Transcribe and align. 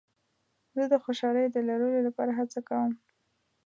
زه 0.75 0.83
د 0.91 0.93
خوشحالۍ 1.03 1.45
د 1.51 1.57
لرلو 1.67 1.99
لپاره 2.07 2.31
هڅه 2.39 2.59
کوم. 2.69 2.91